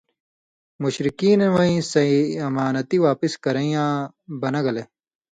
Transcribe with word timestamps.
مشرکین 0.81 1.39
وَیں 1.55 1.77
سَیں 1.91 2.17
امانتیۡ 2.47 3.01
واپس 3.07 3.33
کرَیں 3.43 3.69
یاں 3.75 3.91
بنہ 4.41 4.61
گلے 4.65 4.83